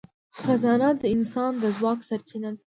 خزانه 0.39 0.89
د 1.01 1.03
انسان 1.15 1.51
د 1.61 1.63
ځواک 1.77 1.99
سرچینه 2.09 2.49
ده. 2.55 2.59